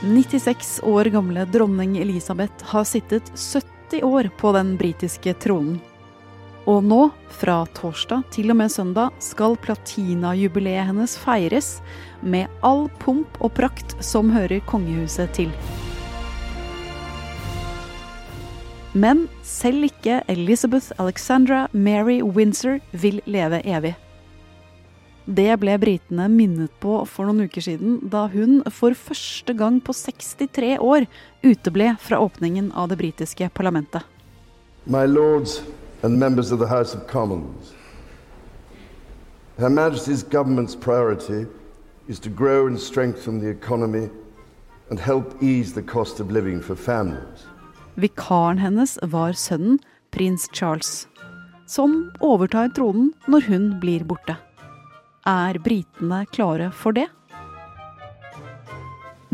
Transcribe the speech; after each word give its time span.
96 0.00 0.80
år 0.82 1.04
gamle 1.04 1.44
dronning 1.44 1.98
Elisabeth 1.98 2.64
har 2.64 2.84
sittet 2.84 3.22
70 3.34 4.02
år 4.02 4.30
på 4.38 4.52
den 4.52 4.76
britiske 4.76 5.32
tronen. 5.40 5.78
Og 6.66 6.82
nå, 6.84 6.98
fra 7.30 7.62
torsdag 7.78 8.26
til 8.34 8.50
og 8.52 8.58
med 8.60 8.72
søndag, 8.74 9.14
skal 9.22 9.56
platinajubileet 9.62 10.90
hennes 10.90 11.16
feires 11.16 11.78
med 12.20 12.50
all 12.60 12.90
pomp 13.00 13.40
og 13.40 13.54
prakt 13.56 13.96
som 14.04 14.34
hører 14.34 14.60
kongehuset 14.68 15.32
til. 15.32 15.52
Men 18.92 19.28
selv 19.44 19.88
ikke 19.88 20.22
Elizabeth 20.28 20.92
Alexandra 20.98 21.68
Mary 21.72 22.20
Windsor 22.20 22.82
vil 22.92 23.22
leve 23.24 23.64
evig. 23.64 23.96
Det 25.26 25.56
ble 25.58 25.74
britene 25.82 26.28
minnet 26.30 26.70
på 26.78 27.00
for 27.10 27.26
noen 27.26 27.48
uker 27.50 27.64
siden, 27.64 27.98
da 28.10 28.28
hun 28.30 28.60
for 28.70 28.94
første 28.94 29.54
gang 29.58 29.80
på 29.82 29.90
63 29.92 30.76
år 30.78 31.08
uteble 31.42 31.96
fra 31.98 32.20
åpningen 32.22 32.70
av 32.72 32.92
det 32.92 33.00
britiske 33.00 33.50
parlamentet. 33.50 34.06
My 34.86 35.02
lords, 35.06 35.62
and 36.02 36.18
members 36.18 36.52
of 36.52 36.60
the 36.60 36.68
House 36.68 36.94
of 36.94 37.08
Commons. 37.08 37.74
Her 39.58 39.68
Majesty's 39.68 40.22
government's 40.22 40.76
priority 40.76 41.46
is 42.06 42.20
to 42.20 42.30
grow 42.30 42.66
and 42.66 42.78
strengthen 42.78 43.40
the 43.40 43.50
economy 43.50 44.08
and 44.90 45.00
help 45.00 45.42
ease 45.42 45.72
the 45.74 45.82
cost 45.82 46.20
of 46.20 46.30
living 46.30 46.60
for 46.62 46.76
families. 46.76 47.46
Vikaren 47.94 48.58
hennes 48.58 48.98
var 49.02 49.32
sønnen, 49.32 49.78
prins 50.10 50.48
Charles, 50.52 51.08
som 51.66 52.12
overtar 52.20 52.68
tronen 52.68 53.12
når 53.26 53.48
hun 53.48 53.70
blir 53.80 54.04
borte. 54.04 54.36
Er 55.26 55.58
britene 55.58 56.20
klare 56.30 56.68
for 56.70 56.94
det? 56.94 57.08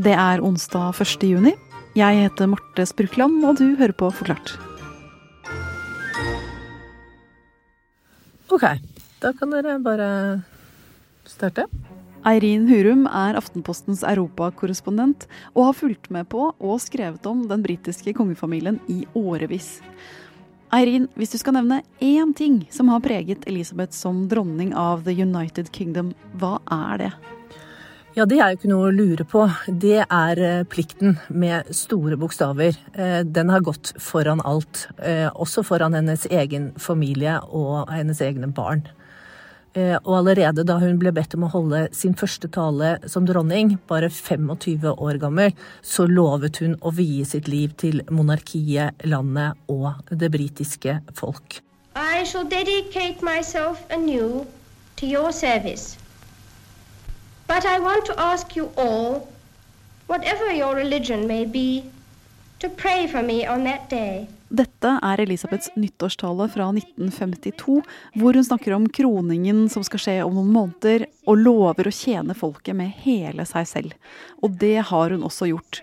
Det 0.01 0.15
er 0.17 0.41
onsdag 0.41 0.97
1. 1.05 1.27
juni. 1.29 1.53
Jeg 1.93 2.17
heter 2.17 2.49
Marte 2.49 2.87
Spurkland, 2.89 3.43
og 3.45 3.59
du 3.61 3.75
hører 3.77 3.93
på 3.93 4.09
Forklart. 4.09 4.55
Ok, 8.49 8.65
da 9.21 9.35
kan 9.37 9.53
dere 9.53 9.77
bare 9.85 10.09
starte. 11.29 11.67
Eirin 12.25 12.65
Hurum 12.71 13.05
er 13.11 13.37
Aftenpostens 13.37 14.01
europakorrespondent 14.07 15.27
og 15.53 15.67
har 15.69 15.77
fulgt 15.77 16.09
med 16.15 16.29
på 16.33 16.55
og 16.55 16.81
skrevet 16.81 17.27
om 17.29 17.45
den 17.51 17.65
britiske 17.67 18.17
kongefamilien 18.17 18.81
i 18.89 19.03
årevis. 19.19 19.83
Eirin, 20.73 21.05
hvis 21.21 21.35
du 21.35 21.37
skal 21.37 21.53
nevne 21.59 21.83
én 22.01 22.31
ting 22.33 22.63
som 22.73 22.89
har 22.89 23.03
preget 23.05 23.43
Elisabeth 23.45 23.93
som 23.93 24.23
dronning 24.29 24.71
av 24.73 25.03
The 25.05 25.13
United 25.13 25.69
Kingdom, 25.75 26.15
hva 26.41 26.55
er 26.65 27.03
det? 27.03 27.11
Ja, 28.17 28.25
det 28.29 28.39
er 28.41 28.53
jo 28.53 28.59
ikke 28.59 28.71
noe 28.71 28.87
å 28.89 28.95
lure 28.95 29.27
på. 29.29 29.45
Det 29.69 30.01
er 30.01 30.41
eh, 30.41 30.65
plikten 30.69 31.19
med 31.29 31.69
store 31.77 32.17
bokstaver. 32.21 32.77
Eh, 32.93 33.21
den 33.25 33.53
har 33.53 33.65
gått 33.65 33.93
foran 34.01 34.41
alt. 34.49 34.87
Eh, 35.01 35.29
også 35.33 35.65
foran 35.65 35.97
hennes 35.97 36.25
egen 36.29 36.71
familie 36.81 37.39
og 37.53 37.93
hennes 37.93 38.25
egne 38.25 38.49
barn. 38.53 38.87
Og 39.73 40.13
allerede 40.19 40.67
da 40.69 40.77
hun 40.83 40.99
ble 41.01 41.13
bedt 41.17 41.33
om 41.39 41.47
å 41.47 41.53
holde 41.55 41.87
sin 41.97 42.13
første 42.19 42.51
tale 42.53 42.99
som 43.09 43.25
dronning, 43.25 43.79
bare 43.89 44.11
25 44.13 44.85
år 44.93 45.21
gammel, 45.23 45.55
så 45.81 46.05
lovet 46.05 46.61
hun 46.61 46.77
å 46.85 46.93
vie 46.93 47.25
sitt 47.25 47.49
liv 47.49 47.73
til 47.81 48.03
monarkiet, 48.13 49.01
landet 49.09 49.57
og 49.73 50.13
det 50.13 50.29
britiske 50.35 50.99
folk. 51.17 51.63
I 51.97 52.25
shall 52.25 52.45
dedicate 52.45 53.23
myself 53.23 53.85
anew 53.91 54.47
to 54.97 55.07
your 55.07 55.33
service. 55.33 55.97
But 57.47 57.67
I 57.67 57.79
want 57.81 58.07
to 58.07 58.19
ask 58.19 58.57
you 58.57 58.71
all, 58.77 59.29
whatever 60.07 60.53
your 60.53 60.75
religion 60.75 61.27
may 61.27 61.45
be, 61.45 61.85
to 62.61 62.69
pray 62.69 63.07
for 63.07 63.23
me 63.23 63.47
on 63.47 63.65
that 63.65 63.91
day. 63.91 64.29
Dette 64.53 64.91
er 65.01 65.21
Elisabeths 65.23 65.71
nyttårstale 65.81 66.45
fra 66.53 66.67
1952, 66.75 67.79
hvor 68.21 68.37
hun 68.37 68.45
snakker 68.45 68.75
om 68.77 68.85
kroningen 68.85 69.63
som 69.73 69.85
skal 69.87 70.03
skje 70.03 70.17
om 70.27 70.35
noen 70.37 70.51
måneder, 70.53 71.07
og 71.25 71.41
lover 71.41 71.89
å 71.89 71.95
tjene 71.97 72.37
folket 72.37 72.77
med 72.77 72.93
hele 73.07 73.47
seg 73.49 73.71
selv. 73.71 73.97
Og 74.45 74.59
det 74.61 74.77
har 74.91 75.15
hun 75.15 75.25
også 75.25 75.49
gjort. 75.55 75.81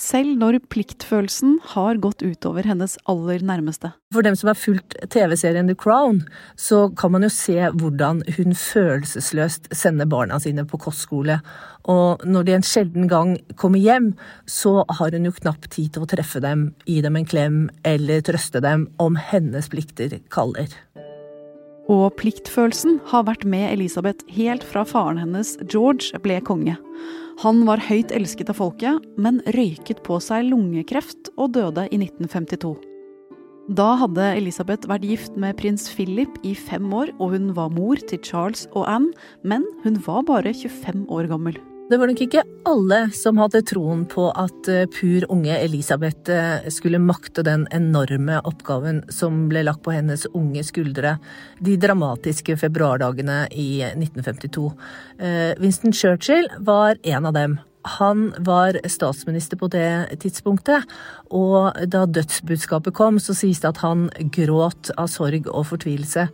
Selv 0.00 0.38
når 0.40 0.56
pliktfølelsen 0.72 1.58
har 1.74 1.98
gått 2.00 2.22
utover 2.24 2.64
hennes 2.64 2.94
aller 3.10 3.42
nærmeste. 3.44 3.90
For 4.14 4.24
dem 4.24 4.36
som 4.38 4.48
har 4.48 4.56
fulgt 4.56 4.96
TV-serien 5.12 5.68
The 5.68 5.76
Crown, 5.76 6.22
så 6.56 6.86
kan 6.96 7.12
man 7.12 7.26
jo 7.26 7.28
se 7.34 7.58
hvordan 7.68 8.22
hun 8.38 8.56
følelsesløst 8.56 9.68
sender 9.76 10.08
barna 10.08 10.40
sine 10.40 10.64
på 10.64 10.80
kostskole. 10.80 11.36
Og 11.84 12.24
når 12.24 12.48
de 12.48 12.56
en 12.56 12.64
sjelden 12.64 13.12
gang 13.12 13.36
kommer 13.60 13.82
hjem, 13.82 14.14
så 14.48 14.86
har 14.88 15.12
hun 15.12 15.28
jo 15.28 15.36
knapt 15.36 15.68
tid 15.76 15.92
til 15.92 16.06
å 16.06 16.08
treffe 16.08 16.40
dem, 16.40 16.70
gi 16.88 17.02
dem 17.04 17.20
en 17.20 17.28
klem 17.28 17.62
eller 17.84 18.24
trøste 18.24 18.64
dem 18.64 18.88
om 18.96 19.20
hennes 19.20 19.68
plikter 19.68 20.16
kaller. 20.32 20.72
Og 21.92 22.14
pliktfølelsen 22.16 23.02
har 23.10 23.28
vært 23.28 23.44
med 23.44 23.68
Elisabeth 23.74 24.24
helt 24.32 24.64
fra 24.64 24.86
faren 24.86 25.20
hennes, 25.20 25.58
George, 25.68 26.16
ble 26.24 26.40
konge. 26.46 26.78
Han 27.40 27.62
var 27.64 27.80
høyt 27.80 28.10
elsket 28.12 28.50
av 28.52 28.58
folket, 28.58 29.04
men 29.16 29.38
røyket 29.56 30.02
på 30.04 30.18
seg 30.20 30.44
lungekreft 30.50 31.30
og 31.40 31.54
døde 31.54 31.86
i 31.88 31.96
1952. 31.96 32.74
Da 33.78 33.94
hadde 34.02 34.26
Elisabeth 34.34 34.90
vært 34.90 35.06
gift 35.08 35.38
med 35.40 35.56
prins 35.56 35.86
Philip 35.94 36.36
i 36.44 36.52
fem 36.58 36.92
år, 36.92 37.14
og 37.16 37.32
hun 37.32 37.54
var 37.56 37.72
mor 37.72 38.02
til 38.10 38.20
Charles 38.26 38.66
og 38.74 38.84
Anne, 38.92 39.14
men 39.40 39.64
hun 39.86 39.96
var 40.04 40.26
bare 40.28 40.52
25 40.52 41.06
år 41.08 41.30
gammel. 41.32 41.56
Det 41.90 41.98
var 41.98 42.06
nok 42.06 42.20
ikke 42.22 42.42
alle 42.70 42.98
som 43.18 43.40
hadde 43.42 43.64
troen 43.66 44.04
på 44.06 44.28
at 44.38 44.68
eh, 44.70 44.84
pur 44.94 45.24
unge 45.34 45.56
Elisabeth 45.58 46.30
eh, 46.30 46.68
skulle 46.70 47.00
makte 47.02 47.42
den 47.42 47.64
enorme 47.74 48.36
oppgaven 48.46 49.00
som 49.10 49.48
ble 49.50 49.64
lagt 49.66 49.82
på 49.82 49.96
hennes 49.96 50.22
unge 50.30 50.62
skuldre 50.68 51.16
de 51.58 51.74
dramatiske 51.82 52.54
februardagene 52.62 53.40
i 53.50 53.82
1952. 53.88 54.70
Eh, 55.18 55.50
Winston 55.58 55.90
Churchill 55.90 56.46
var 56.62 56.94
en 57.02 57.26
av 57.26 57.34
dem. 57.34 57.58
Han 57.98 58.28
var 58.38 58.78
statsminister 58.86 59.58
på 59.58 59.66
det 59.74 60.20
tidspunktet, 60.22 60.86
og 61.32 61.74
da 61.90 62.04
dødsbudskapet 62.06 62.94
kom, 62.94 63.18
så 63.18 63.34
sies 63.34 63.64
det 63.64 63.72
at 63.72 63.82
han 63.82 64.10
gråt 64.30 64.92
av 64.94 65.10
sorg 65.10 65.48
og 65.48 65.72
fortvilelse. 65.72 66.28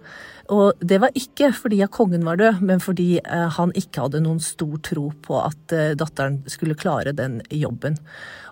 Og 0.52 0.78
det 0.84 0.98
var 1.02 1.14
ikke 1.18 1.50
fordi 1.54 1.80
at 1.84 1.92
kongen 1.94 2.24
var 2.26 2.38
død, 2.38 2.60
men 2.66 2.82
fordi 2.82 3.18
eh, 3.18 3.46
han 3.56 3.72
ikke 3.78 4.04
hadde 4.04 4.22
noen 4.22 4.40
stor 4.42 4.76
tro 4.86 5.08
på 5.24 5.40
at 5.42 5.74
eh, 5.74 5.94
datteren 5.98 6.40
skulle 6.50 6.78
klare 6.78 7.14
den 7.16 7.40
jobben. 7.50 7.98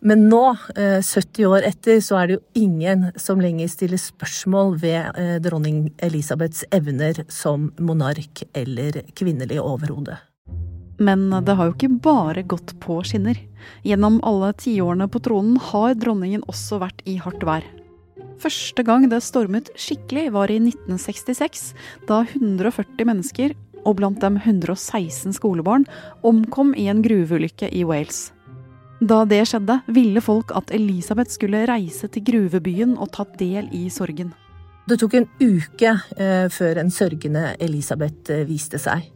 Men 0.03 0.27
nå, 0.31 0.43
70 0.75 1.43
eh, 1.45 1.51
år 1.51 1.69
etter, 1.71 2.01
så 2.05 2.19
er 2.21 2.27
det 2.27 2.39
jo 2.39 2.65
ingen 2.67 3.09
som 3.21 3.43
lenger 3.43 3.71
stiller 3.71 4.01
spørsmål 4.01 4.77
ved 4.83 5.41
dronning 5.45 5.87
Elisabeths 6.03 6.65
evner 6.75 7.25
som 7.33 7.71
monark 7.79 8.45
eller 8.53 9.03
kvinnelig 9.17 9.61
overhode. 9.63 10.19
Men 10.99 11.27
det 11.43 11.57
har 11.59 11.71
jo 11.71 11.75
ikke 11.75 12.03
bare 12.05 12.45
gått 12.47 12.77
på 12.83 13.01
skinner. 13.07 13.39
Gjennom 13.87 14.21
alle 14.27 14.53
tiårene 14.59 15.09
på 15.11 15.23
tronen 15.25 15.57
har 15.73 15.97
dronningen 15.99 16.45
også 16.51 16.79
vært 16.83 17.03
i 17.11 17.17
hardt 17.23 17.43
vær. 17.47 17.67
Første 18.43 18.85
gang 18.87 19.07
det 19.11 19.23
stormet 19.25 19.71
skikkelig 19.79 20.31
var 20.35 20.53
i 20.53 20.59
1966, 20.61 21.73
da 22.09 22.25
140 22.35 23.09
mennesker, 23.09 23.55
og 23.85 23.99
blant 23.99 24.21
dem 24.23 24.39
116 24.41 25.37
skolebarn, 25.37 25.85
omkom 26.25 26.73
i 26.77 26.89
en 26.93 27.03
gruveulykke 27.05 27.69
i 27.73 27.85
Wales. 27.89 28.31
Da 29.05 29.25
det 29.29 29.43
skjedde, 29.51 29.81
ville 29.93 30.23
folk 30.25 30.55
at 30.57 30.71
Elisabeth 30.75 31.35
skulle 31.35 31.67
reise 31.69 32.09
til 32.09 32.25
gruvebyen 32.25 32.95
og 32.97 33.11
ta 33.13 33.27
del 33.39 33.69
i 33.75 33.89
sorgen. 33.93 34.33
Det 34.89 34.99
tok 35.01 35.17
en 35.17 35.27
uke 35.41 35.91
eh, 36.21 36.47
før 36.53 36.81
en 36.81 36.93
sørgende 36.93 37.55
Elisabeth 37.65 38.33
eh, 38.33 38.45
viste 38.49 38.81
seg. 38.81 39.07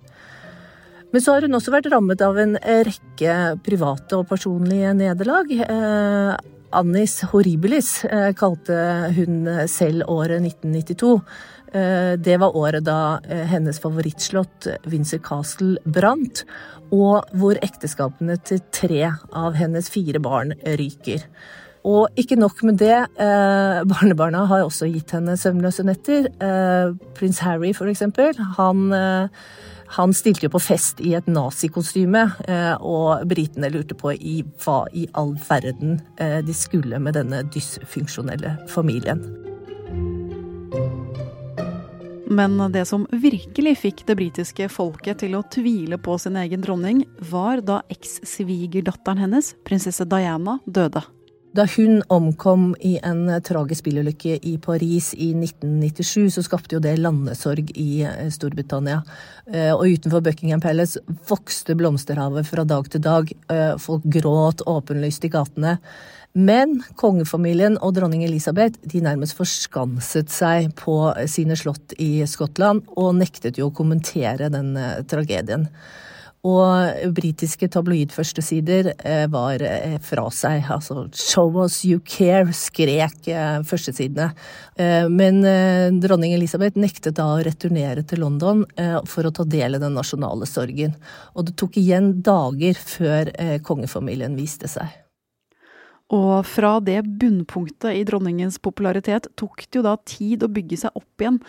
Men 1.12 1.24
så 1.24 1.34
har 1.34 1.44
hun 1.44 1.56
også 1.56 1.72
vært 1.72 1.88
rammet 1.92 2.20
av 2.24 2.36
en 2.40 2.54
rekke 2.58 3.34
private 3.64 4.16
og 4.18 4.28
personlige 4.28 4.92
nederlag. 4.96 5.53
Eh, 5.53 6.32
Annis 6.76 7.20
horribilis 7.30 8.03
eh, 8.04 8.32
kalte 8.36 8.76
hun 9.16 9.47
selv 9.70 10.09
året 10.12 10.42
1992. 10.44 11.12
Eh, 11.72 12.12
det 12.20 12.36
var 12.42 12.56
året 12.56 12.84
da 12.86 13.18
eh, 13.28 13.47
hennes 13.48 13.80
favorittslott, 13.80 14.68
Windsor 14.88 15.22
Castle, 15.24 15.78
brant, 15.84 16.44
og 16.92 17.28
hvor 17.36 17.60
ekteskapene 17.65 18.38
til 18.44 18.60
tre 18.74 19.06
av 19.09 19.56
hennes 19.56 19.88
fire 19.92 20.20
barn 20.24 20.53
ryker. 20.78 21.24
Og 21.88 22.20
ikke 22.20 22.36
nok 22.36 22.59
med 22.66 22.80
det, 22.82 22.97
barnebarna 23.88 24.42
har 24.50 24.64
også 24.66 24.88
gitt 24.91 25.12
henne 25.14 25.36
søvnløse 25.41 25.84
netter. 25.86 26.26
Prins 27.16 27.38
Harry, 27.47 27.71
for 27.72 27.88
eksempel, 27.88 28.34
han 28.59 28.82
han 29.88 30.14
stilte 30.14 30.46
jo 30.46 30.52
på 30.52 30.60
fest 30.60 31.00
i 31.00 31.14
et 31.16 31.28
nazikostyme, 31.30 32.24
eh, 32.48 32.74
og 32.84 33.24
britene 33.28 33.70
lurte 33.72 33.96
på 33.98 34.12
i 34.14 34.42
hva 34.62 34.82
i 34.92 35.06
all 35.16 35.34
verden 35.48 35.98
eh, 36.20 36.40
de 36.44 36.56
skulle 36.56 37.00
med 37.00 37.16
denne 37.16 37.42
dysfunksjonelle 37.54 38.58
familien. 38.68 39.24
Men 42.28 42.58
det 42.72 42.84
som 42.84 43.06
virkelig 43.08 43.78
fikk 43.80 44.02
det 44.06 44.18
britiske 44.18 44.68
folket 44.68 45.22
til 45.24 45.38
å 45.38 45.46
tvile 45.48 45.96
på 45.96 46.18
sin 46.20 46.36
egen 46.36 46.60
dronning, 46.60 47.06
var 47.32 47.64
da 47.64 47.80
eks-svigerdatteren 47.88 49.24
hennes, 49.24 49.54
prinsesse 49.64 50.04
Diana, 50.04 50.58
døde. 50.68 51.00
Da 51.59 51.65
hun 51.66 52.03
omkom 52.07 52.69
i 52.87 52.93
en 53.03 53.25
tragisk 53.43 53.89
bilulykke 53.89 54.37
i 54.47 54.53
Paris 54.63 55.09
i 55.19 55.33
1997, 55.34 56.28
så 56.37 56.45
skapte 56.47 56.77
jo 56.77 56.83
det 56.84 56.93
landesorg 57.01 57.72
i 57.75 58.05
eh, 58.07 58.28
Storbritannia. 58.31 59.01
Eh, 59.51 59.72
og 59.72 59.89
utenfor 59.89 60.22
Buckingham 60.22 60.63
Palace 60.63 61.03
vokste 61.27 61.75
blomsterhavet 61.75 62.47
fra 62.47 62.63
dag 62.69 62.87
til 62.93 63.03
dag. 63.03 63.34
Eh, 63.51 63.75
folk 63.83 64.07
gråt 64.07 64.63
åpenlyst 64.71 65.27
i 65.27 65.33
gatene. 65.34 65.75
Men 66.39 66.78
kongefamilien 67.01 67.81
og 67.83 67.97
dronning 67.97 68.22
Elisabeth 68.28 68.78
de 68.87 69.03
nærmest 69.03 69.34
forskanset 69.34 70.31
seg 70.31 70.71
på 70.78 71.01
sine 71.27 71.59
slott 71.59 71.97
i 71.99 72.21
Skottland, 72.31 72.84
og 72.95 73.16
nektet 73.19 73.59
jo 73.59 73.72
å 73.72 73.75
kommentere 73.75 74.53
den 74.53 74.77
tragedien. 75.10 75.66
Og 76.48 77.12
britiske 77.16 77.68
tabloidførstesider 77.72 78.92
eh, 78.97 79.24
var 79.33 79.62
eh, 79.65 79.97
fra 80.04 80.28
seg. 80.33 80.68
Altså 80.72 81.09
'Show 81.12 81.59
us 81.65 81.80
you 81.84 82.00
care', 82.00 82.54
skrek 82.54 83.28
eh, 83.28 83.59
førstesidene. 83.66 84.30
Men 85.10 85.42
dronning 85.98 86.36
Elisabeth 86.36 86.78
nektet 86.78 87.16
da 87.18 87.24
å 87.33 87.41
returnere 87.42 88.04
til 88.06 88.21
London 88.22 88.60
for 89.10 89.27
å 89.27 89.33
ta 89.34 89.42
del 89.42 89.74
i 89.74 89.80
den 89.83 89.97
nasjonale 89.98 90.47
sorgen. 90.47 90.95
Og 91.34 91.48
det 91.48 91.56
tok 91.59 91.80
igjen 91.80 92.12
dager 92.22 92.78
før 92.78 93.33
kongefamilien 93.66 94.39
viste 94.39 94.71
seg. 94.71 94.86
Og 96.15 96.47
fra 96.47 96.78
det 96.80 97.03
bunnpunktet 97.21 97.98
i 97.98 98.04
dronningens 98.06 98.60
popularitet 98.62 99.27
tok 99.36 99.66
det 99.66 99.80
jo 99.80 99.84
da 99.84 99.97
tid 100.09 100.47
å 100.47 100.53
bygge 100.53 100.78
seg 100.86 100.95
opp 100.97 101.24
igjen. 101.24 101.42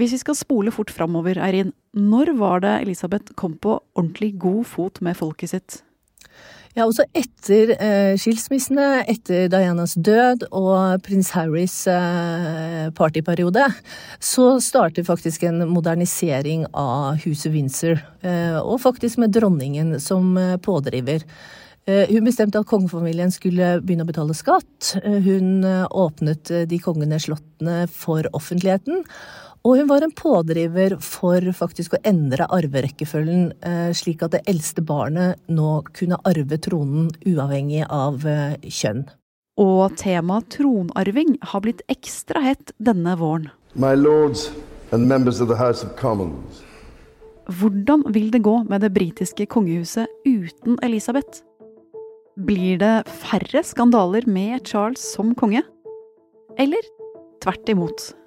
Hvis 0.00 0.14
vi 0.14 0.22
skal 0.22 0.36
spole 0.38 0.72
fort 0.72 0.88
framover, 0.96 1.36
Eirin, 1.44 1.74
når 1.92 2.32
var 2.38 2.62
det 2.64 2.72
Elisabeth 2.86 3.34
kom 3.36 3.58
på 3.60 3.74
ordentlig 3.92 4.32
god 4.40 4.62
fot 4.64 5.00
med 5.04 5.18
folket 5.18 5.52
sitt? 5.52 5.80
Ja, 6.72 6.86
også 6.86 7.02
etter 7.18 7.74
eh, 7.74 8.14
skilsmissene, 8.16 9.02
etter 9.10 9.50
Dianas 9.50 9.96
død 9.98 10.46
og 10.54 11.02
prins 11.04 11.32
Harrys 11.34 11.74
eh, 11.90 12.86
partyperiode, 12.96 13.66
så 14.22 14.46
startet 14.62 15.08
faktisk 15.08 15.44
en 15.48 15.66
modernisering 15.68 16.64
av 16.70 17.18
huset 17.26 17.52
Windsor, 17.52 17.98
eh, 18.22 18.56
og 18.62 18.78
faktisk 18.86 19.20
med 19.20 19.34
dronningen 19.36 19.98
som 20.00 20.32
eh, 20.38 20.54
pådriver. 20.62 21.26
Eh, 21.90 22.06
hun 22.14 22.30
bestemte 22.30 22.62
at 22.62 22.70
kongefamilien 22.70 23.34
skulle 23.34 23.74
begynne 23.82 24.06
å 24.06 24.12
betale 24.14 24.38
skatt. 24.38 24.94
Eh, 25.02 25.20
hun 25.26 25.66
åpnet 25.66 26.54
de 26.70 26.80
kongene 26.80 27.20
slottene 27.20 27.82
for 27.90 28.30
offentligheten. 28.32 29.04
Og 29.60 29.76
hun 29.76 29.90
var 29.90 30.00
en 30.00 30.12
pådriver 30.16 30.94
for 31.04 31.44
faktisk 31.52 31.92
å 31.96 32.00
endre 32.08 32.46
arverekkefølgen, 32.48 33.50
eh, 33.60 33.90
slik 33.92 34.22
at 34.24 34.32
det 34.32 34.40
eldste 34.48 34.80
barnet 34.80 35.36
nå 35.52 35.82
kunne 35.92 36.16
arve 36.24 36.56
tronen 36.56 37.10
uavhengig 37.28 37.84
av 37.84 38.24
eh, 38.24 38.56
kjønn. 38.64 39.04
Og 39.60 39.92
temaet 40.00 40.48
tronarving 40.56 41.36
har 41.52 41.60
blitt 41.60 41.82
ekstra 41.92 42.40
hett 42.40 42.72
denne 42.80 43.12
våren. 43.20 43.50
My 43.74 43.92
lords 43.94 44.48
and 44.92 45.06
members 45.06 45.40
of 45.40 45.48
the 45.48 45.56
House 45.56 45.84
of 45.84 45.92
Commons. 46.00 46.62
Hvordan 47.50 48.06
vil 48.14 48.30
det 48.30 48.40
gå 48.46 48.62
med 48.64 48.80
det 48.80 48.94
britiske 48.94 49.44
kongehuset 49.46 50.08
uten 50.24 50.78
Elisabeth? 50.82 51.42
Blir 52.40 52.78
det 52.80 52.94
færre 53.10 53.60
skandaler 53.66 54.24
med 54.24 54.64
Charles 54.64 55.02
som 55.02 55.34
konge? 55.34 55.60
Eller 56.56 56.80
tvert 57.42 57.68
imot? 57.68 58.19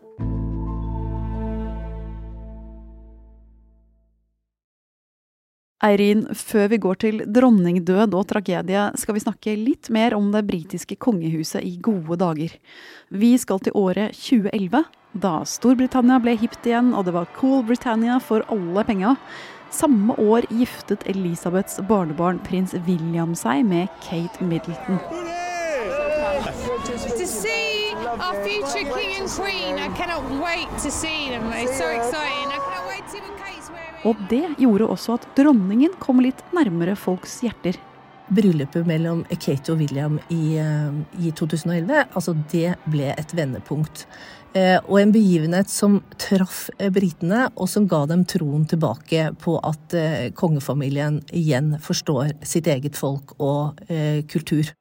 Eirin, 5.83 6.23
før 6.31 6.69
vi 6.71 6.77
går 6.79 6.99
til 7.01 7.23
dronningdød 7.27 8.13
og 8.15 8.27
tragedie, 8.29 8.85
skal 8.95 9.17
vi 9.17 9.23
snakke 9.23 9.55
litt 9.59 9.89
mer 9.91 10.15
om 10.15 10.29
det 10.31 10.45
britiske 10.47 10.95
kongehuset 10.95 11.59
i 11.59 11.73
gode 11.83 12.15
dager. 12.21 12.53
Vi 13.11 13.33
skal 13.41 13.59
til 13.59 13.75
året 13.75 14.15
2011, 14.15 14.85
da 15.25 15.33
Storbritannia 15.43 16.21
ble 16.23 16.37
hipt 16.39 16.63
igjen, 16.69 16.93
og 16.95 17.03
det 17.09 17.17
var 17.17 17.27
Cool 17.35 17.65
Britannia 17.67 18.15
for 18.23 18.47
alle 18.53 18.85
penga. 18.87 19.17
Samme 19.73 20.15
år 20.21 20.47
giftet 20.53 21.03
Elisabeths 21.09 21.81
barnebarn 21.89 22.39
prins 22.47 22.77
William 22.87 23.35
seg 23.35 23.65
med 23.67 23.91
Kate 24.05 24.39
Middleton. 24.39 25.01
To 26.87 27.27
see 27.27 27.91
our 28.23 28.35
future 28.45 28.87
king 28.95 29.19
and 29.19 29.27
queen, 29.27 29.79
I 29.79 29.89
cannot 29.97 30.23
wait 30.39 30.69
to 30.83 30.91
see 30.91 31.29
them. 31.29 31.51
It's 31.51 31.77
so 31.77 31.89
exciting. 31.89 32.47
I 32.55 32.62
Og 34.03 34.19
det 34.29 34.43
gjorde 34.59 34.89
også 34.91 35.17
at 35.17 35.25
dronningen 35.37 35.95
kom 36.03 36.19
litt 36.23 36.43
nærmere 36.55 36.95
folks 36.99 37.39
hjerter. 37.45 37.77
Bryllupet 38.33 38.87
mellom 38.87 39.23
Kate 39.35 39.73
og 39.73 39.81
William 39.83 40.17
i, 40.31 40.57
eh, 40.59 40.95
i 41.19 41.31
2011, 41.31 42.07
altså 42.15 42.35
det 42.51 42.75
ble 42.87 43.11
et 43.15 43.35
vendepunkt. 43.35 44.05
Eh, 44.53 44.77
og 44.85 44.99
en 44.99 45.11
begivenhet 45.11 45.69
som 45.69 46.01
traff 46.21 46.69
eh, 46.77 46.91
britene, 46.93 47.47
og 47.55 47.69
som 47.69 47.87
ga 47.87 48.03
dem 48.11 48.23
troen 48.25 48.67
tilbake 48.69 49.31
på 49.41 49.57
at 49.63 49.95
kongefamilien 50.35 51.21
igjen 51.31 51.77
forstår 51.81 52.35
sitt 52.45 52.67
eget 52.67 52.99
folk 52.99 53.35
og 53.39 53.79
kultur. 54.31 54.71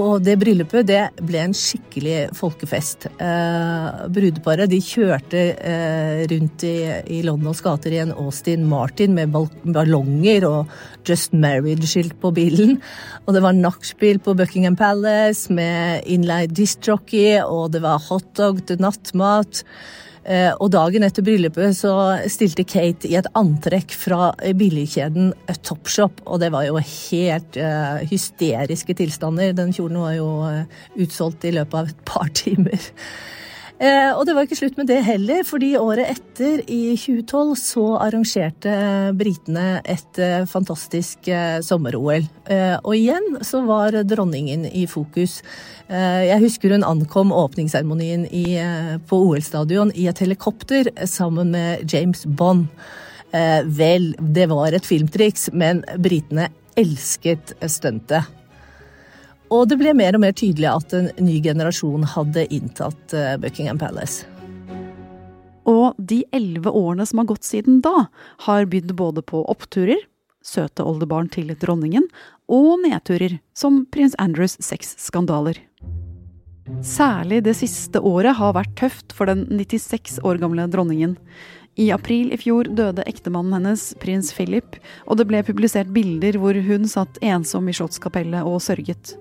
Og 0.00 0.22
det 0.24 0.36
bryllupet 0.40 0.86
det 0.88 1.00
ble 1.26 1.42
en 1.44 1.54
skikkelig 1.56 2.30
folkefest. 2.38 3.08
Eh, 3.20 4.06
brudeparet 4.12 4.70
de 4.70 4.80
kjørte 4.84 5.42
eh, 5.54 6.22
rundt 6.30 6.64
i, 6.66 6.74
i, 7.18 7.20
Londons 7.26 7.60
gater 7.64 7.94
i 7.94 8.00
en 8.02 8.14
Austin 8.14 8.64
Martin 8.70 9.16
med 9.18 9.34
ballonger 9.64 10.46
og 10.48 10.74
Just 11.08 11.34
Married-skilt 11.36 12.16
på 12.22 12.32
bilen. 12.36 12.78
Og 13.26 13.36
det 13.36 13.44
var 13.44 13.56
nachspiel 13.56 14.20
på 14.22 14.36
Buckingham 14.38 14.78
Palace 14.80 15.52
med 15.52 16.06
innleid 16.08 16.54
discjockey, 16.56 17.40
og 17.44 17.74
det 17.74 17.84
var 17.84 18.02
hotdog 18.08 18.64
til 18.68 18.80
nattmat. 18.80 19.64
Eh, 20.20 20.52
og 20.60 20.68
dagen 20.74 21.04
etter 21.06 21.24
bryllupet 21.24 21.76
så 21.78 21.94
stilte 22.28 22.66
Kate 22.68 23.08
i 23.08 23.16
et 23.16 23.28
antrekk 23.38 23.94
fra 23.96 24.30
billigkjeden 24.56 25.32
Topshop, 25.64 26.20
og 26.26 26.42
det 26.42 26.50
var 26.52 26.66
jo 26.66 26.76
helt 26.76 27.56
uh, 27.56 28.02
hysteriske 28.10 28.96
tilstander. 29.00 29.54
Den 29.56 29.72
kjolen 29.76 30.00
var 30.02 30.14
jo 30.18 30.28
uh, 30.44 30.80
utsolgt 31.00 31.48
i 31.48 31.54
løpet 31.56 31.78
av 31.80 31.92
et 31.92 32.04
par 32.08 32.28
timer. 32.42 32.90
Eh, 33.80 34.10
og 34.12 34.26
det 34.28 34.34
var 34.36 34.44
ikke 34.44 34.58
slutt 34.58 34.76
med 34.76 34.90
det 34.90 34.98
heller, 35.06 35.40
fordi 35.48 35.70
året 35.80 36.10
etter, 36.12 36.60
i 36.68 36.92
2012, 37.00 37.54
så 37.56 37.84
arrangerte 38.04 38.74
britene 39.16 39.80
et 39.88 40.20
eh, 40.20 40.44
fantastisk 40.48 41.30
eh, 41.32 41.62
sommer-OL. 41.64 42.26
Og 42.84 42.92
igjen 42.96 43.40
så 43.46 43.62
var 43.64 43.96
dronningen 44.04 44.66
i 44.66 44.84
fokus. 44.90 45.38
Jeg 45.90 46.38
husker 46.42 46.74
hun 46.74 46.84
ankom 46.86 47.32
åpningsseremonien 47.34 48.24
på 49.06 49.20
OL-stadion 49.26 49.92
i 49.98 50.06
et 50.10 50.22
helikopter 50.22 50.90
sammen 51.08 51.52
med 51.54 51.86
James 51.90 52.24
Bond. 52.26 52.68
vel, 53.78 54.10
det 54.18 54.48
var 54.50 54.74
et 54.74 54.86
filmtriks, 54.86 55.50
men 55.52 55.84
britene 55.98 56.48
elsket 56.78 57.54
stuntet. 57.70 58.39
Og 59.50 59.66
det 59.70 59.80
ble 59.80 59.94
mer 59.98 60.14
og 60.14 60.22
mer 60.22 60.34
tydelig 60.36 60.68
at 60.70 60.92
en 60.94 61.08
ny 61.18 61.40
generasjon 61.42 62.06
hadde 62.12 62.46
inntatt 62.54 63.14
eh, 63.16 63.34
Buckingham 63.42 63.80
Palace. 63.80 64.28
Og 65.68 65.98
de 65.98 66.22
elleve 66.34 66.70
årene 66.70 67.06
som 67.06 67.20
har 67.22 67.30
gått 67.32 67.46
siden 67.46 67.80
da, 67.84 68.06
har 68.46 68.68
bydd 68.70 68.94
både 68.98 69.24
på 69.26 69.42
oppturer, 69.50 69.98
søte 70.40 70.86
oldebarn 70.86 71.28
til 71.30 71.50
dronningen, 71.58 72.06
og 72.50 72.80
nedturer, 72.84 73.38
som 73.54 73.84
prins 73.92 74.16
Andrews 74.22 74.56
sexskandaler. 74.62 75.58
Særlig 76.86 77.42
det 77.44 77.56
siste 77.58 78.00
året 78.06 78.38
har 78.38 78.54
vært 78.54 78.76
tøft 78.78 79.14
for 79.16 79.26
den 79.26 79.44
96 79.50 80.20
år 80.26 80.38
gamle 80.40 80.68
dronningen. 80.70 81.16
I 81.78 81.86
april 81.94 82.32
i 82.34 82.38
fjor 82.40 82.66
døde 82.74 83.04
ektemannen 83.06 83.54
hennes, 83.54 83.92
prins 84.02 84.32
Philip, 84.34 84.74
og 85.06 85.20
det 85.20 85.28
ble 85.30 85.44
publisert 85.46 85.92
bilder 85.94 86.40
hvor 86.42 86.56
hun 86.66 86.88
satt 86.90 87.20
ensom 87.22 87.70
i 87.70 87.74
Slottskapellet 87.76 88.42
og 88.42 88.58
sørget. 88.64 89.14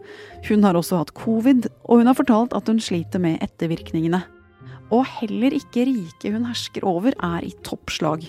Hun 0.49 0.65
har 0.65 0.79
også 0.79 1.03
hatt 1.03 1.13
covid, 1.13 1.69
og 1.85 2.01
hun 2.01 2.09
har 2.09 2.17
fortalt 2.17 2.55
at 2.57 2.71
hun 2.71 2.81
sliter 2.81 3.21
med 3.21 3.37
ettervirkningene. 3.45 4.23
Og 4.89 5.05
heller 5.19 5.53
ikke 5.53 5.85
riket 5.85 6.33
hun 6.33 6.47
hersker 6.49 6.85
over, 6.89 7.13
er 7.13 7.45
i 7.45 7.53
toppslag. 7.65 8.25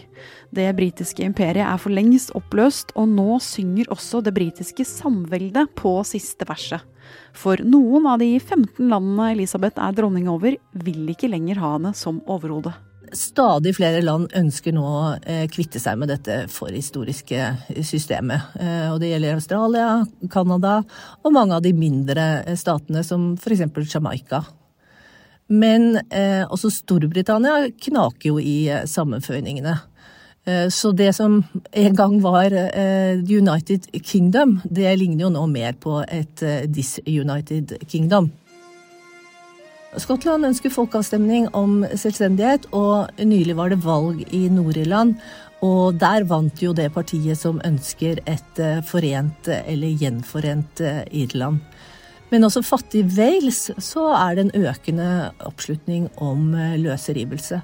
Det 0.53 0.69
britiske 0.77 1.25
imperiet 1.25 1.65
er 1.65 1.81
for 1.81 1.97
lengst 1.97 2.35
oppløst, 2.37 2.93
og 3.01 3.09
nå 3.09 3.39
synger 3.41 3.89
også 3.89 4.21
det 4.27 4.35
britiske 4.37 4.85
samveldet 4.85 5.73
på 5.81 5.95
siste 6.05 6.45
verset. 6.49 6.85
For 7.33 7.57
noen 7.65 8.05
av 8.13 8.21
de 8.21 8.35
15 8.37 8.85
landene 8.93 9.33
Elisabeth 9.33 9.81
er 9.81 9.97
dronning 9.97 10.29
over, 10.29 10.61
vil 10.85 11.11
ikke 11.17 11.33
lenger 11.33 11.65
ha 11.65 11.75
henne 11.79 11.97
som 11.97 12.21
overhode. 12.29 12.77
Stadig 13.17 13.73
flere 13.75 14.03
land 14.05 14.31
ønsker 14.39 14.75
nå 14.77 14.85
å 14.87 15.03
eh, 15.27 15.47
kvitte 15.51 15.81
seg 15.83 15.99
med 15.99 16.13
dette 16.13 16.45
forhistoriske 16.53 17.49
systemet. 17.87 18.55
Eh, 18.61 18.87
og 18.93 19.01
det 19.03 19.11
gjelder 19.11 19.39
Australia, 19.39 19.89
Canada 20.31 20.77
og 21.25 21.35
mange 21.35 21.59
av 21.59 21.65
de 21.65 21.75
mindre 21.75 22.27
statene, 22.61 23.03
som 23.07 23.33
f.eks. 23.35 23.67
Jamaica. 23.91 24.45
Men 25.51 25.97
eh, 26.15 26.47
også 26.47 26.71
Storbritannia 26.71 27.73
knaker 27.89 28.31
jo 28.31 28.39
i 28.39 28.69
eh, 28.71 28.87
sammenføyningene. 28.87 29.81
Eh, 30.47 30.69
så 30.71 30.93
det 30.93 31.13
som 31.17 31.43
en 31.73 31.97
gang 31.97 32.21
var 32.23 32.55
eh, 32.55 33.19
United 33.19 33.91
Kingdom, 34.05 34.61
det 34.65 34.95
ligner 34.97 35.27
jo 35.27 35.33
nå 35.35 35.47
mer 35.51 35.75
på 35.83 35.99
et 36.07 36.43
eh, 36.47 36.69
disunited 36.71 37.75
kingdom. 37.91 38.31
Skottland 39.99 40.47
ønsker 40.47 40.71
folkeavstemning 40.71 41.49
om 41.57 41.81
selvstendighet, 41.99 42.69
og 42.71 43.11
nylig 43.19 43.57
var 43.59 43.73
det 43.73 43.81
valg 43.83 44.23
i 44.31 44.45
Nord-Irland. 44.53 45.17
Og 45.67 45.99
der 46.01 46.25
vant 46.25 46.63
jo 46.63 46.71
det 46.73 46.93
partiet 46.95 47.37
som 47.37 47.59
ønsker 47.67 48.23
et 48.31 48.61
forent 48.89 49.51
eller 49.51 49.99
gjenforent 49.99 50.81
Irland. 51.11 51.59
Men 52.31 52.47
også 52.47 52.63
fattig 52.63 53.05
Wales 53.17 53.65
så 53.83 54.07
er 54.15 54.37
det 54.39 54.45
en 54.47 54.69
økende 54.71 55.09
oppslutning 55.47 56.07
om 56.23 56.55
eh, 56.55 56.79
løsrivelse. 56.79 57.59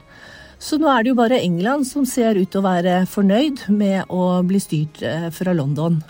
Så 0.59 0.79
nå 0.81 0.89
er 0.91 1.05
det 1.05 1.13
jo 1.13 1.19
bare 1.21 1.39
England 1.39 1.87
som 1.87 2.07
ser 2.09 2.39
ut 2.41 2.51
til 2.51 2.63
å 2.63 2.67
være 2.67 2.99
fornøyd 3.11 3.67
med 3.71 4.11
å 4.11 4.41
bli 4.47 4.61
styrt 4.63 5.03
eh, 5.07 5.29
fra 5.35 5.55
London. 5.55 6.01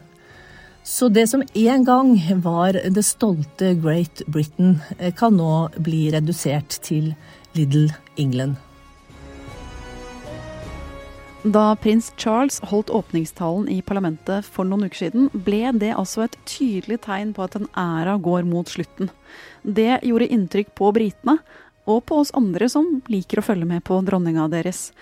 Så 0.86 1.08
det 1.08 1.26
som 1.26 1.42
en 1.54 1.84
gang 1.84 2.12
var 2.42 2.72
det 2.72 3.02
stolte 3.02 3.72
Great 3.74 4.22
Britain, 4.26 4.78
eh, 4.98 5.14
kan 5.14 5.34
nå 5.34 5.68
bli 5.82 6.12
redusert 6.14 6.76
til 6.86 7.08
Little 7.58 7.88
England. 8.16 8.54
Da 11.42 11.74
prins 11.82 12.12
Charles 12.16 12.60
holdt 12.70 12.92
åpningstalen 12.94 13.66
i 13.70 13.80
parlamentet 13.82 14.46
for 14.46 14.62
noen 14.62 14.86
uker 14.86 15.08
siden, 15.08 15.26
ble 15.34 15.74
det 15.74 15.90
altså 15.90 16.22
et 16.28 16.38
tydelig 16.46 17.00
tegn 17.02 17.34
på 17.34 17.42
at 17.42 17.58
en 17.58 17.66
æra 17.74 18.14
går 18.22 18.46
mot 18.46 18.70
slutten. 18.70 19.10
Det 19.66 19.98
gjorde 20.06 20.30
inntrykk 20.38 20.70
på 20.78 20.94
britene, 20.94 21.40
og 21.90 22.04
på 22.06 22.22
oss 22.22 22.34
andre 22.38 22.70
som 22.70 23.02
liker 23.10 23.42
å 23.42 23.48
følge 23.50 23.66
med 23.66 23.82
på 23.82 23.98
dronninga 24.06 24.46
deres. 24.54 24.92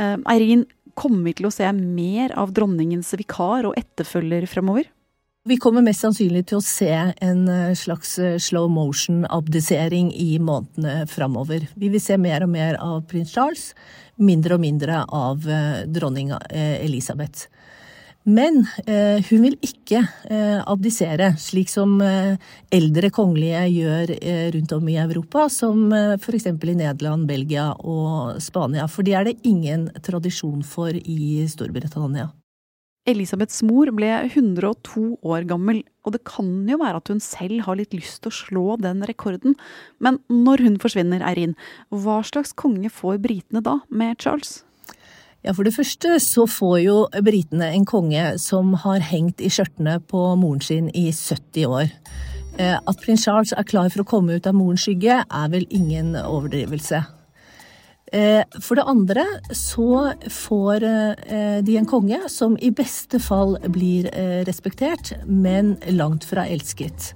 Eh, 0.00 0.16
Eirin, 0.24 0.64
kommer 0.96 1.28
vi 1.28 1.36
til 1.36 1.52
å 1.52 1.52
se 1.52 1.68
mer 1.76 2.32
av 2.32 2.56
dronningens 2.56 3.12
vikar 3.20 3.68
og 3.68 3.76
etterfølger 3.76 4.48
fremover? 4.48 4.88
Vi 5.44 5.58
kommer 5.60 5.82
mest 5.84 6.00
sannsynlig 6.00 6.46
til 6.48 6.56
å 6.56 6.64
se 6.64 6.88
en 6.88 7.40
eh, 7.52 7.74
slags 7.76 8.14
eh, 8.16 8.38
slow 8.40 8.70
motion-abdisering 8.72 10.06
i 10.16 10.38
månedene 10.40 11.02
framover. 11.04 11.66
Vi 11.76 11.90
vil 11.92 12.00
se 12.00 12.16
mer 12.16 12.46
og 12.46 12.48
mer 12.54 12.78
av 12.80 13.02
prins 13.10 13.34
Charles 13.34 13.66
mindre 14.16 14.56
og 14.56 14.62
mindre 14.62 15.02
av 15.04 15.44
eh, 15.44 15.82
dronning 15.84 16.30
Elisabeth. 16.48 17.50
Men 18.24 18.62
hun 18.88 19.42
vil 19.42 19.58
ikke 19.60 19.98
abdisere, 20.64 21.26
slik 21.36 21.68
som 21.68 21.98
eldre 22.00 23.10
kongelige 23.12 23.66
gjør 23.68 24.12
rundt 24.54 24.72
om 24.72 24.88
i 24.88 24.96
Europa, 25.02 25.42
som 25.52 25.92
f.eks. 25.92 26.48
i 26.48 26.76
Nederland, 26.78 27.26
Belgia 27.28 27.66
og 27.84 28.40
Spania. 28.40 28.88
For 28.88 29.04
det 29.04 29.18
er 29.18 29.28
det 29.28 29.36
ingen 29.44 29.90
tradisjon 30.08 30.64
for 30.64 30.96
i 30.96 31.44
Storbritannia. 31.52 32.30
Elisabeths 33.04 33.60
mor 33.68 33.90
ble 33.92 34.08
102 34.30 35.18
år 35.28 35.44
gammel, 35.48 35.82
og 36.08 36.14
det 36.14 36.22
kan 36.24 36.48
jo 36.68 36.78
være 36.80 37.02
at 37.02 37.10
hun 37.12 37.20
selv 37.20 37.66
har 37.66 37.76
litt 37.76 37.92
lyst 37.92 38.22
til 38.24 38.32
å 38.32 38.36
slå 38.36 38.76
den 38.80 39.04
rekorden. 39.04 39.58
Men 40.00 40.22
når 40.32 40.64
hun 40.64 40.78
forsvinner, 40.80 41.24
Eirin, 41.28 41.52
hva 41.92 42.22
slags 42.24 42.54
konge 42.56 42.88
får 42.88 43.20
britene 43.24 43.60
da 43.64 43.82
med 43.92 44.16
Charles? 44.24 44.62
Ja, 45.44 45.52
For 45.52 45.68
det 45.68 45.74
første 45.76 46.16
så 46.24 46.46
får 46.48 46.78
jo 46.80 46.96
britene 47.26 47.68
en 47.76 47.84
konge 47.84 48.38
som 48.40 48.72
har 48.86 49.04
hengt 49.04 49.42
i 49.44 49.50
skjørtene 49.52 49.98
på 50.08 50.22
moren 50.40 50.64
sin 50.64 50.88
i 50.96 51.10
70 51.12 51.68
år. 51.68 51.92
Eh, 52.56 52.78
at 52.78 53.02
prins 53.02 53.26
Charles 53.26 53.52
er 53.52 53.68
klar 53.68 53.90
for 53.92 54.00
å 54.00 54.08
komme 54.08 54.38
ut 54.38 54.48
av 54.48 54.56
morens 54.56 54.86
skygge, 54.86 55.20
er 55.20 55.52
vel 55.52 55.68
ingen 55.68 56.14
overdrivelse. 56.16 57.02
Eh, 58.12 58.44
for 58.60 58.76
det 58.76 58.84
andre 58.86 59.24
så 59.56 60.12
får 60.30 60.84
eh, 60.84 61.58
de 61.64 61.78
en 61.80 61.88
konge 61.88 62.20
som 62.28 62.56
i 62.60 62.70
beste 62.74 63.20
fall 63.22 63.56
blir 63.72 64.10
eh, 64.12 64.42
respektert, 64.46 65.14
men 65.26 65.76
langt 65.96 66.26
fra 66.28 66.46
elsket. 66.46 67.14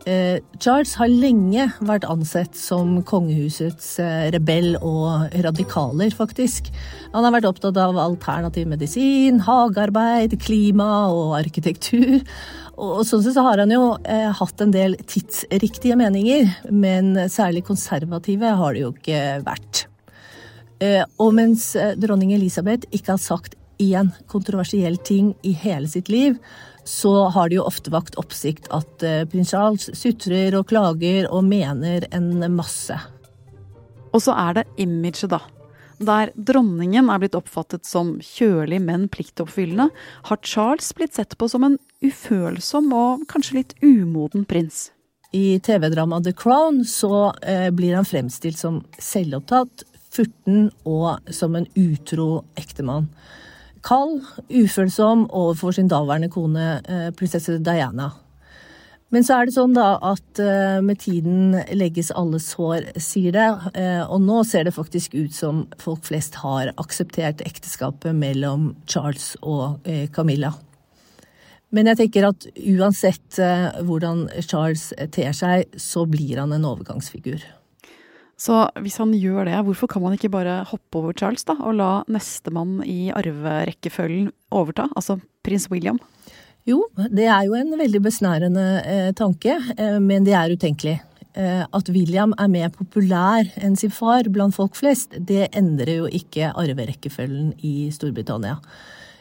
Charles 0.00 0.94
har 0.96 1.10
lenge 1.12 1.66
vært 1.84 2.06
ansett 2.08 2.54
som 2.56 2.94
kongehusets 3.04 3.98
rebell 4.32 4.70
og 4.80 5.34
radikaler, 5.44 6.08
faktisk. 6.16 6.70
Han 7.12 7.26
har 7.26 7.34
vært 7.34 7.50
opptatt 7.50 7.76
av 7.76 8.00
alternativ 8.00 8.64
medisin, 8.72 9.42
hagearbeid, 9.44 10.38
klima 10.40 10.88
og 11.12 11.36
arkitektur. 11.42 12.16
Og 12.80 13.04
sånn 13.04 13.26
sett 13.26 13.36
så 13.36 13.44
har 13.44 13.60
han 13.60 13.76
jo 13.76 13.92
hatt 14.40 14.64
en 14.64 14.72
del 14.72 14.96
tidsriktige 15.04 16.00
meninger, 16.00 16.48
men 16.72 17.12
særlig 17.28 17.66
konservative 17.68 18.56
har 18.56 18.72
det 18.72 18.86
jo 18.86 18.94
ikke 18.96 19.22
vært. 19.44 19.89
Eh, 20.80 21.04
og 21.20 21.34
mens 21.36 21.74
eh, 21.76 21.92
dronning 22.00 22.32
Elisabeth 22.32 22.88
ikke 22.94 23.14
har 23.14 23.20
sagt 23.20 23.56
én 23.80 24.10
kontroversiell 24.32 24.96
ting 25.04 25.34
i 25.44 25.52
hele 25.56 25.88
sitt 25.88 26.08
liv, 26.12 26.38
så 26.88 27.28
har 27.34 27.50
det 27.50 27.58
jo 27.58 27.66
ofte 27.68 27.92
vakt 27.92 28.16
oppsikt 28.20 28.70
at 28.72 29.04
eh, 29.04 29.22
prins 29.28 29.52
Charles 29.52 29.90
sutrer 29.96 30.56
og 30.56 30.68
klager 30.72 31.28
og 31.28 31.44
mener 31.48 32.08
en 32.16 32.32
masse. 32.54 32.96
Og 34.10 34.24
så 34.24 34.34
er 34.34 34.60
det 34.60 34.68
imaget, 34.80 35.28
da. 35.30 35.42
Der 36.00 36.32
dronningen 36.32 37.10
er 37.12 37.20
blitt 37.20 37.36
oppfattet 37.36 37.84
som 37.84 38.14
kjølig, 38.24 38.80
men 38.80 39.04
pliktoppfyllende, 39.12 39.90
har 40.30 40.40
Charles 40.40 40.88
blitt 40.96 41.18
sett 41.18 41.36
på 41.36 41.48
som 41.52 41.66
en 41.68 41.76
ufølsom 42.00 42.88
og 42.96 43.26
kanskje 43.28 43.58
litt 43.58 43.76
umoden 43.84 44.48
prins. 44.48 44.88
I 45.36 45.60
TV-dramaet 45.62 46.24
The 46.24 46.32
Crown 46.34 46.80
så 46.88 47.28
blir 47.76 47.94
han 47.94 48.08
fremstilt 48.08 48.58
som 48.58 48.80
selvopptatt, 48.98 49.84
furten 50.10 50.70
og 50.88 51.30
som 51.34 51.56
en 51.56 51.68
utro 51.78 52.42
ektemann. 52.58 53.08
Kald, 53.86 54.20
ufølsom 54.52 55.24
overfor 55.32 55.72
sin 55.72 55.88
daværende 55.88 56.28
kone, 56.32 56.80
eh, 56.84 57.10
prinsesse 57.16 57.58
Diana. 57.64 58.10
Men 59.10 59.24
så 59.24 59.40
er 59.40 59.46
det 59.46 59.54
sånn 59.56 59.72
da 59.74 59.96
at 60.06 60.38
eh, 60.38 60.80
med 60.84 61.00
tiden 61.00 61.56
legges 61.74 62.12
alle 62.14 62.38
sår, 62.38 62.92
sier 63.00 63.32
det. 63.34 63.48
Eh, 63.74 64.02
og 64.04 64.20
nå 64.22 64.44
ser 64.46 64.68
det 64.68 64.76
faktisk 64.76 65.16
ut 65.16 65.34
som 65.34 65.64
folk 65.80 66.04
flest 66.06 66.38
har 66.44 66.74
akseptert 66.76 67.40
ekteskapet 67.46 68.14
mellom 68.14 68.74
Charles 68.86 69.32
og 69.40 69.80
Camilla. 70.12 70.52
Men 71.70 71.86
jeg 71.86 72.00
tenker 72.02 72.26
at 72.26 72.46
uansett 72.58 73.38
hvordan 73.86 74.24
Charles 74.42 74.88
ter 75.14 75.30
seg, 75.38 75.70
så 75.78 76.02
blir 76.10 76.42
han 76.42 76.52
en 76.52 76.66
overgangsfigur. 76.66 77.44
Så 78.40 78.62
hvis 78.80 78.96
han 79.00 79.12
gjør 79.12 79.44
det, 79.50 79.58
hvorfor 79.66 79.90
kan 79.90 80.02
man 80.04 80.16
ikke 80.16 80.32
bare 80.32 80.62
hoppe 80.70 80.96
over 80.96 81.16
Charles 81.16 81.44
da, 81.44 81.58
og 81.60 81.76
la 81.76 81.90
nestemann 82.08 82.78
i 82.88 83.10
arverekkefølgen 83.12 84.30
overta, 84.56 84.88
altså 84.96 85.18
prins 85.44 85.68
William? 85.72 86.00
Jo, 86.68 86.82
det 87.12 87.26
er 87.28 87.44
jo 87.48 87.56
en 87.56 87.74
veldig 87.76 88.00
besnærende 88.04 88.64
eh, 88.84 89.10
tanke, 89.16 89.56
eh, 89.76 89.98
men 90.00 90.24
det 90.24 90.34
er 90.36 90.52
utenkelig. 90.56 90.98
Eh, 91.36 91.62
at 91.62 91.90
William 91.92 92.32
er 92.40 92.48
mer 92.52 92.70
populær 92.74 93.48
enn 93.60 93.76
sin 93.78 93.92
far 93.92 94.28
blant 94.32 94.56
folk 94.56 94.78
flest, 94.78 95.14
det 95.16 95.50
endrer 95.56 96.00
jo 96.00 96.08
ikke 96.08 96.52
arverekkefølgen 96.58 97.52
i 97.64 97.90
Storbritannia. 97.94 98.56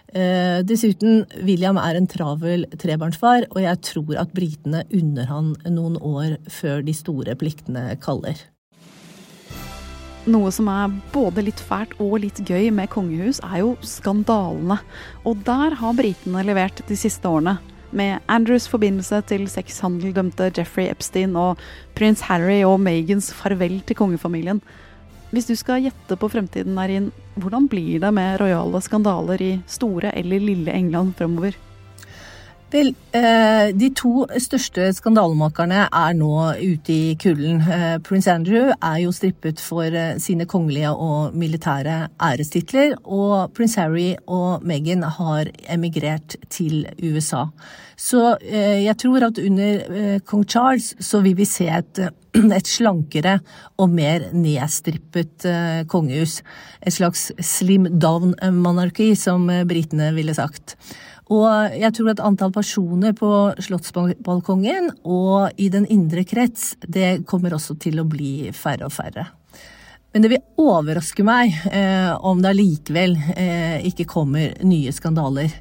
Eh, 0.10 0.62
dessuten, 0.66 1.26
William 1.46 1.78
er 1.78 2.00
en 2.00 2.08
travel 2.10 2.66
trebarnsfar, 2.82 3.50
og 3.52 3.60
jeg 3.62 3.82
tror 3.86 4.24
at 4.24 4.32
britene 4.34 4.86
unner 4.96 5.28
han 5.30 5.52
noen 5.70 6.00
år 6.00 6.40
før 6.50 6.82
de 6.88 6.96
store 6.98 7.36
pliktene 7.40 7.92
kaller. 8.02 8.40
Noe 10.30 10.52
som 10.54 10.68
er 10.70 10.92
både 11.10 11.42
litt 11.48 11.62
fælt 11.66 11.96
og 12.04 12.20
litt 12.22 12.38
gøy 12.46 12.68
med 12.76 12.92
kongehus, 12.94 13.40
er 13.42 13.64
jo 13.64 13.72
skandalene. 13.82 14.78
Og 15.26 15.40
der 15.48 15.74
har 15.80 15.96
britene 15.98 16.44
levert 16.46 16.84
de 16.86 16.98
siste 17.00 17.26
årene. 17.26 17.56
Med 17.90 18.22
Andrews 18.30 18.68
forbindelse 18.70 19.24
til 19.32 19.48
sexhandeldømte 19.50 20.52
Jeffrey 20.54 20.92
Epstein 20.92 21.34
og 21.40 21.58
prins 21.98 22.22
Harry 22.28 22.60
og 22.62 22.78
Megans 22.84 23.32
farvel 23.34 23.80
til 23.90 23.98
kongefamilien. 23.98 24.62
Hvis 25.34 25.50
du 25.50 25.56
skal 25.58 25.88
gjette 25.88 26.18
på 26.20 26.30
fremtiden, 26.30 26.78
Erin, 26.78 27.10
hvordan 27.40 27.66
blir 27.70 27.98
det 28.04 28.14
med 28.14 28.38
rojale 28.42 28.84
skandaler 28.86 29.42
i 29.42 29.52
store 29.66 30.14
eller 30.14 30.46
lille 30.46 30.78
England 30.78 31.18
fremover? 31.18 31.58
Vel, 32.70 32.92
eh, 33.18 33.72
de 33.74 33.88
to 33.98 34.28
største 34.38 34.92
skandalemakerne 34.94 35.88
er 35.90 36.12
nå 36.14 36.34
ute 36.60 36.94
i 36.94 37.16
kulden. 37.18 37.64
Prince 37.66 38.04
Prins 38.06 38.28
Andrew 38.30 38.70
er 38.70 39.00
jo 39.02 39.14
strippet 39.16 39.58
for 39.58 39.90
eh, 39.90 40.20
sine 40.22 40.46
kongelige 40.46 40.92
og 40.94 41.34
militære 41.34 41.96
ærestitler, 42.22 42.94
og 43.10 43.56
prins 43.58 43.74
Harry 43.82 44.12
og 44.28 44.62
Meghan 44.62 45.02
har 45.02 45.50
emigrert 45.66 46.38
til 46.54 46.86
USA. 47.02 47.48
Så 47.98 48.38
jeg 48.46 48.96
tror 49.02 49.26
at 49.26 49.42
under 49.42 50.20
kong 50.24 50.46
Charles 50.48 50.94
så 51.04 51.20
vil 51.26 51.36
vi 51.36 51.50
se 51.50 51.66
et, 51.74 52.00
et 52.60 52.70
slankere 52.70 53.40
og 53.82 53.90
mer 53.90 54.30
nedstrippet 54.32 55.50
kongehus. 55.90 56.40
Et 56.86 56.94
slags 56.94 57.32
slim 57.42 57.90
down-monarki, 58.00 59.16
som 59.20 59.50
britene 59.68 60.14
ville 60.16 60.38
sagt. 60.38 60.78
Og 61.30 61.76
jeg 61.78 61.94
tror 61.94 62.14
at 62.16 62.22
antall 62.26 62.54
personer 62.54 63.14
på 63.18 63.30
Slottsbalkongen 63.62 64.90
og 65.06 65.60
i 65.62 65.68
den 65.70 65.86
indre 65.86 66.24
krets, 66.26 66.74
det 66.82 67.22
kommer 67.30 67.54
også 67.54 67.78
til 67.82 68.02
å 68.02 68.08
bli 68.10 68.50
færre 68.56 68.90
og 68.90 68.96
færre. 68.96 69.28
Men 70.10 70.26
det 70.26 70.32
vil 70.34 70.64
overraske 70.64 71.22
meg 71.26 71.54
eh, 71.70 72.10
om 72.26 72.42
det 72.42 72.50
allikevel 72.50 73.14
eh, 73.36 73.78
ikke 73.86 74.08
kommer 74.10 74.56
nye 74.66 74.94
skandaler. 74.96 75.54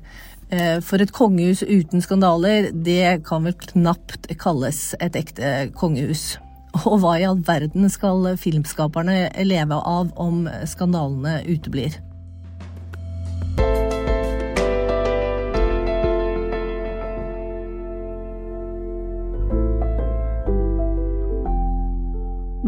Eh, 0.48 0.78
for 0.80 1.04
et 1.04 1.12
kongehus 1.12 1.60
uten 1.68 2.00
skandaler, 2.00 2.70
det 2.72 3.26
kan 3.28 3.44
vel 3.44 3.56
knapt 3.74 4.30
kalles 4.40 4.94
et 5.04 5.20
ekte 5.20 5.68
kongehus. 5.76 6.38
Og 6.86 7.02
hva 7.02 7.18
i 7.20 7.28
all 7.28 7.44
verden 7.44 7.92
skal 7.92 8.32
filmskaperne 8.40 9.26
leve 9.44 9.76
av 9.76 10.14
om 10.16 10.46
skandalene 10.68 11.42
uteblir? 11.44 12.00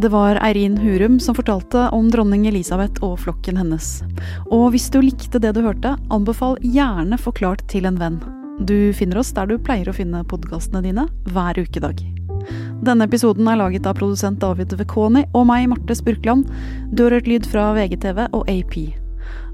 Det 0.00 0.08
var 0.08 0.38
Eirin 0.40 0.78
Hurum 0.78 1.20
som 1.20 1.34
fortalte 1.34 1.88
om 1.92 2.06
dronning 2.10 2.46
Elisabeth 2.48 3.02
og 3.04 3.18
flokken 3.20 3.58
hennes. 3.60 3.98
Og 4.48 4.70
hvis 4.72 4.86
du 4.88 4.96
likte 5.02 5.36
det 5.42 5.50
du 5.52 5.60
hørte, 5.60 5.92
anbefal 6.08 6.56
gjerne 6.64 7.18
Forklart 7.20 7.66
til 7.68 7.84
en 7.84 7.98
venn. 8.00 8.16
Du 8.64 8.94
finner 8.96 9.20
oss 9.20 9.34
der 9.36 9.50
du 9.50 9.58
pleier 9.60 9.90
å 9.90 9.96
finne 9.96 10.22
podkastene 10.30 10.80
dine, 10.86 11.04
hver 11.28 11.60
ukedag. 11.60 12.00
Denne 12.80 13.04
episoden 13.10 13.50
er 13.52 13.60
laget 13.60 13.90
av 13.90 13.98
produsent 14.00 14.40
David 14.40 14.72
Vekoni 14.80 15.26
og 15.34 15.44
meg, 15.50 15.68
Marte 15.68 15.98
Spurkland. 15.98 16.48
Du 16.96 17.04
har 17.04 17.18
hørt 17.18 17.28
lyd 17.28 17.50
fra 17.50 17.68
VGTV 17.76 18.30
og 18.30 18.48
AP. 18.48 18.78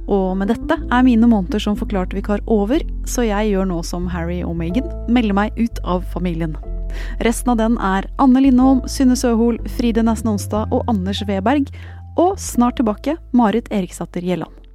Og 0.07 0.39
med 0.39 0.55
dette 0.55 0.79
er 0.79 1.07
mine 1.11 1.27
måneder 1.27 1.67
som 1.67 1.81
forklart 1.81 2.15
vikar 2.15 2.45
over, 2.47 2.87
så 3.03 3.27
jeg 3.27 3.51
gjør 3.51 3.67
nå 3.73 3.83
som 3.83 4.07
Harry 4.15 4.45
og 4.47 4.55
Meghan, 4.63 4.95
melder 5.11 5.41
meg 5.43 5.59
ut 5.59 5.83
av 5.83 6.07
familien. 6.15 6.55
Resten 7.25 7.55
av 7.55 7.61
den 7.61 7.79
er 7.79 8.09
Anne 8.23 8.43
Lindholm, 8.45 8.85
Synne 8.91 9.17
Søhol, 9.19 9.61
Fride 9.79 10.05
Nesten 10.07 10.35
Onsdag 10.35 10.73
og 10.75 10.85
Anders 10.91 11.23
Weberg. 11.29 11.73
Og 12.17 12.39
snart 12.41 12.79
tilbake 12.81 13.19
Marit 13.37 13.69
Eriksdatter 13.73 14.25
Gjelland. 14.25 14.66